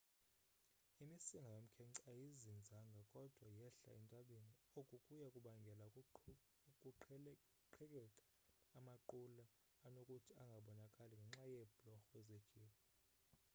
[1.03, 8.23] imisinga yomkhence ayizinzanga kodwa yehla entabeni oku kuya kubangela ukuqhekeka
[8.77, 9.45] amaqula
[9.87, 12.81] anokuthi angabonakali ngenxa yeebhlorho zekhephu